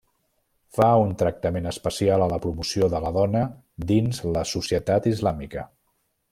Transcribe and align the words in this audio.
Fa 0.77 0.87
un 1.01 1.11
tractament 1.21 1.67
especial 1.73 2.25
a 2.25 2.29
la 2.33 2.41
promoció 2.47 2.89
de 2.95 3.03
la 3.05 3.13
dona 3.19 3.45
dins 3.93 4.25
la 4.39 4.47
societat 4.55 5.11
islàmica. 5.15 5.71